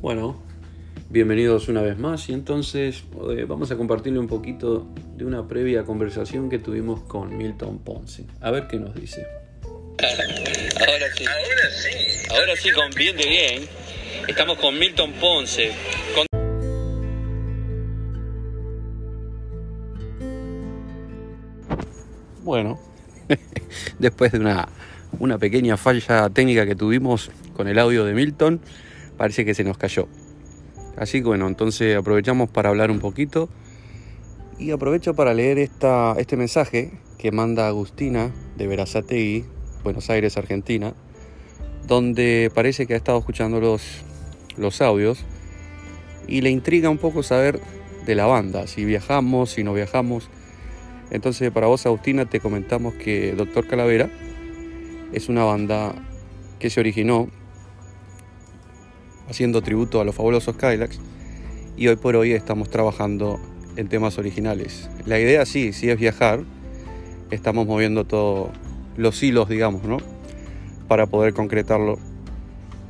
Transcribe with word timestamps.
Bueno, 0.00 0.40
bienvenidos 1.10 1.68
una 1.68 1.82
vez 1.82 1.98
más 1.98 2.28
y 2.28 2.32
entonces 2.32 3.02
eh, 3.30 3.44
vamos 3.48 3.70
a 3.70 3.76
compartirle 3.76 4.18
un 4.18 4.28
poquito 4.28 4.86
de 5.16 5.24
una 5.24 5.46
previa 5.48 5.84
conversación 5.84 6.48
que 6.48 6.58
tuvimos 6.58 7.00
con 7.02 7.36
Milton 7.36 7.78
Ponce. 7.78 8.24
A 8.40 8.50
ver 8.50 8.66
qué 8.68 8.78
nos 8.78 8.94
dice. 8.94 9.26
Ahora 9.98 11.14
sí. 11.16 11.24
Ahora 11.26 11.70
sí. 11.70 12.30
Ahora 12.30 12.56
sí, 12.56 12.70
con 12.70 12.90
bien 12.96 13.16
de 13.16 13.26
bien. 13.28 13.62
Estamos 14.28 14.58
con 14.58 14.78
Milton 14.78 15.12
Ponce. 15.20 15.72
Con- 16.14 16.26
Bueno, 22.42 22.78
después 23.98 24.32
de 24.32 24.38
una, 24.38 24.68
una 25.18 25.38
pequeña 25.38 25.76
falla 25.76 26.28
técnica 26.30 26.66
que 26.66 26.74
tuvimos 26.74 27.30
con 27.54 27.68
el 27.68 27.78
audio 27.78 28.04
de 28.04 28.14
Milton, 28.14 28.60
parece 29.18 29.44
que 29.44 29.52
se 29.52 29.64
nos 29.64 29.76
cayó. 29.76 30.08
Así 30.96 31.20
que 31.20 31.26
bueno, 31.26 31.46
entonces 31.46 31.96
aprovechamos 31.96 32.48
para 32.48 32.70
hablar 32.70 32.90
un 32.90 33.00
poquito 33.00 33.50
y 34.58 34.70
aprovecho 34.70 35.14
para 35.14 35.34
leer 35.34 35.58
esta, 35.58 36.14
este 36.18 36.36
mensaje 36.36 36.92
que 37.18 37.30
manda 37.30 37.68
Agustina 37.68 38.32
de 38.56 38.66
Verazategui, 38.66 39.44
Buenos 39.84 40.08
Aires, 40.08 40.36
Argentina, 40.36 40.94
donde 41.86 42.50
parece 42.54 42.86
que 42.86 42.94
ha 42.94 42.96
estado 42.96 43.18
escuchando 43.18 43.60
los, 43.60 43.82
los 44.56 44.80
audios 44.80 45.24
y 46.26 46.40
le 46.40 46.50
intriga 46.50 46.90
un 46.90 46.98
poco 46.98 47.22
saber 47.22 47.60
de 48.06 48.14
la 48.14 48.26
banda, 48.26 48.66
si 48.66 48.84
viajamos, 48.84 49.50
si 49.50 49.64
no 49.64 49.74
viajamos. 49.74 50.28
Entonces 51.10 51.50
para 51.50 51.66
vos 51.66 51.86
Agustina 51.86 52.26
te 52.26 52.40
comentamos 52.40 52.94
que 52.94 53.32
Doctor 53.32 53.66
Calavera 53.66 54.10
es 55.12 55.28
una 55.28 55.44
banda 55.44 55.94
que 56.58 56.70
se 56.70 56.80
originó 56.80 57.28
haciendo 59.28 59.62
tributo 59.62 60.00
a 60.00 60.04
los 60.04 60.14
fabulosos 60.14 60.56
Kylax 60.56 61.00
y 61.76 61.88
hoy 61.88 61.96
por 61.96 62.16
hoy 62.16 62.32
estamos 62.32 62.70
trabajando 62.70 63.38
en 63.76 63.88
temas 63.88 64.18
originales. 64.18 64.90
La 65.06 65.20
idea 65.20 65.46
sí, 65.46 65.72
sí 65.72 65.88
es 65.90 65.98
viajar, 65.98 66.40
estamos 67.30 67.66
moviendo 67.66 68.04
todos 68.04 68.50
los 68.96 69.22
hilos, 69.22 69.48
digamos, 69.48 69.84
¿no? 69.84 69.98
Para 70.88 71.06
poder 71.06 71.34
concretarlo 71.34 71.98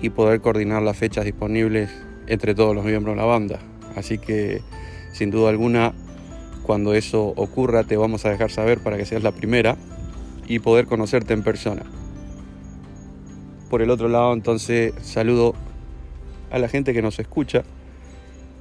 y 0.00 0.10
poder 0.10 0.40
coordinar 0.40 0.82
las 0.82 0.96
fechas 0.96 1.24
disponibles 1.24 1.90
entre 2.26 2.54
todos 2.54 2.74
los 2.74 2.84
miembros 2.84 3.14
de 3.14 3.20
la 3.20 3.26
banda. 3.26 3.60
Así 3.94 4.18
que 4.18 4.62
sin 5.12 5.30
duda 5.30 5.50
alguna 5.50 5.92
cuando 6.62 6.94
eso 6.94 7.32
ocurra 7.36 7.84
te 7.84 7.96
vamos 7.96 8.24
a 8.24 8.30
dejar 8.30 8.50
saber 8.50 8.80
para 8.80 8.96
que 8.96 9.04
seas 9.04 9.22
la 9.22 9.32
primera 9.32 9.76
y 10.48 10.58
poder 10.58 10.86
conocerte 10.86 11.34
en 11.34 11.42
persona. 11.42 11.82
Por 13.70 13.82
el 13.82 13.90
otro 13.90 14.08
lado, 14.08 14.32
entonces 14.32 14.92
saludo 15.02 15.54
a 16.52 16.58
la 16.58 16.68
gente 16.68 16.92
que 16.92 17.02
nos 17.02 17.18
escucha 17.18 17.64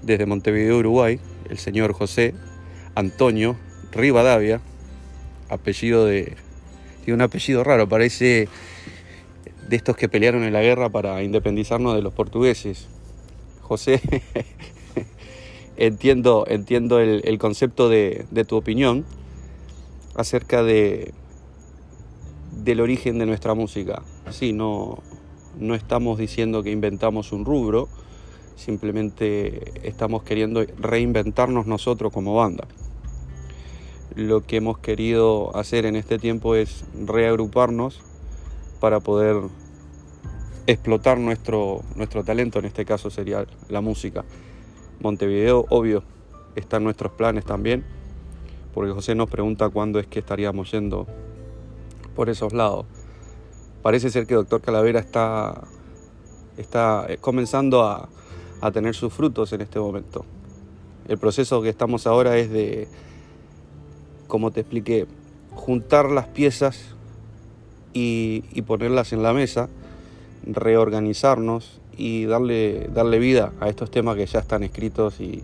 desde 0.01 0.25
Montevideo, 0.25 0.77
Uruguay, 0.77 1.19
el 1.49 1.57
señor 1.57 1.91
José 1.93 2.33
Antonio 2.95 3.57
Rivadavia, 3.91 4.61
apellido 5.49 6.05
de... 6.05 6.37
Tiene 7.03 7.15
un 7.15 7.21
apellido 7.21 7.63
raro, 7.63 7.89
parece 7.89 8.47
de 9.67 9.75
estos 9.75 9.97
que 9.97 10.07
pelearon 10.07 10.43
en 10.43 10.53
la 10.53 10.61
guerra 10.61 10.89
para 10.89 11.21
independizarnos 11.21 11.95
de 11.95 12.01
los 12.01 12.13
portugueses. 12.13 12.87
José, 13.61 14.01
entiendo, 15.77 16.45
entiendo 16.47 16.99
el, 16.99 17.37
concepto 17.39 17.89
de, 17.89 18.25
de, 18.31 18.45
tu 18.45 18.55
opinión 18.55 19.03
acerca 20.15 20.63
de, 20.63 21.13
del 22.63 22.79
origen 22.79 23.19
de 23.19 23.25
nuestra 23.25 23.53
música. 23.53 24.01
Sí, 24.29 24.53
no, 24.53 25.01
no 25.59 25.75
estamos 25.75 26.17
diciendo 26.17 26.63
que 26.63 26.71
inventamos 26.71 27.31
un 27.31 27.45
rubro, 27.45 27.87
simplemente 28.55 29.87
estamos 29.87 30.23
queriendo 30.23 30.63
reinventarnos 30.77 31.67
nosotros 31.67 32.11
como 32.13 32.35
banda. 32.35 32.67
Lo 34.15 34.41
que 34.41 34.57
hemos 34.57 34.77
querido 34.77 35.55
hacer 35.55 35.85
en 35.85 35.95
este 35.95 36.19
tiempo 36.19 36.55
es 36.55 36.83
reagruparnos 37.05 38.01
para 38.79 38.99
poder 38.99 39.37
explotar 40.67 41.17
nuestro, 41.17 41.81
nuestro 41.95 42.23
talento, 42.23 42.59
en 42.59 42.65
este 42.65 42.85
caso 42.85 43.09
sería 43.09 43.45
la 43.69 43.81
música. 43.81 44.25
Montevideo, 44.99 45.65
obvio, 45.69 46.03
están 46.55 46.83
nuestros 46.83 47.13
planes 47.13 47.45
también, 47.45 47.83
porque 48.73 48.91
José 48.91 49.15
nos 49.15 49.29
pregunta 49.29 49.69
cuándo 49.69 49.99
es 49.99 50.07
que 50.07 50.19
estaríamos 50.19 50.71
yendo 50.71 51.07
por 52.15 52.29
esos 52.29 52.53
lados. 52.53 52.85
Parece 53.81 54.09
ser 54.09 54.27
que 54.27 54.35
Doctor 54.35 54.61
Calavera 54.61 54.99
está, 54.99 55.61
está 56.57 57.07
comenzando 57.19 57.83
a, 57.83 58.09
a 58.61 58.71
tener 58.71 58.95
sus 58.95 59.11
frutos 59.11 59.51
en 59.53 59.61
este 59.61 59.79
momento. 59.79 60.25
El 61.07 61.17
proceso 61.17 61.61
que 61.61 61.69
estamos 61.69 62.05
ahora 62.05 62.37
es 62.37 62.51
de, 62.51 62.87
como 64.27 64.51
te 64.51 64.61
expliqué, 64.61 65.07
juntar 65.53 66.09
las 66.09 66.27
piezas 66.27 66.95
y, 67.93 68.45
y 68.53 68.61
ponerlas 68.61 69.11
en 69.13 69.23
la 69.23 69.33
mesa, 69.33 69.67
reorganizarnos 70.45 71.81
y 71.97 72.25
darle, 72.25 72.89
darle 72.93 73.19
vida 73.19 73.51
a 73.59 73.67
estos 73.67 73.91
temas 73.91 74.15
que 74.15 74.25
ya 74.25 74.39
están 74.39 74.63
escritos 74.63 75.19
y, 75.19 75.43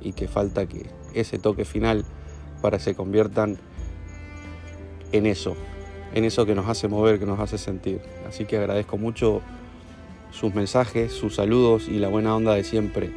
y, 0.00 0.12
que 0.12 0.28
falta 0.28 0.66
que 0.66 0.86
ese 1.14 1.38
toque 1.38 1.64
final 1.64 2.04
para 2.62 2.78
que 2.78 2.84
se 2.84 2.94
conviertan 2.94 3.58
en 5.12 5.26
eso, 5.26 5.56
en 6.14 6.24
eso 6.24 6.46
que 6.46 6.54
nos 6.54 6.68
hace 6.68 6.88
mover, 6.88 7.18
que 7.18 7.26
nos 7.26 7.40
hace 7.40 7.58
sentir. 7.58 8.00
Así 8.28 8.44
que 8.44 8.56
agradezco 8.56 8.96
mucho 8.96 9.42
sus 10.30 10.54
mensajes, 10.54 11.12
sus 11.12 11.34
saludos 11.34 11.88
y 11.88 11.98
la 11.98 12.08
buena 12.08 12.34
onda 12.34 12.54
de 12.54 12.64
siempre. 12.64 13.10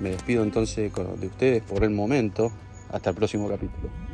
Me 0.00 0.10
despido 0.10 0.42
entonces 0.42 0.92
de 0.92 1.26
ustedes 1.26 1.62
por 1.62 1.84
el 1.84 1.90
momento. 1.90 2.50
Hasta 2.90 3.10
el 3.10 3.16
próximo 3.16 3.48
capítulo. 3.48 4.09